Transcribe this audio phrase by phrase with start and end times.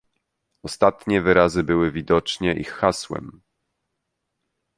[0.63, 3.41] "Ostatnie wyrazy były widocznie ich hasłem."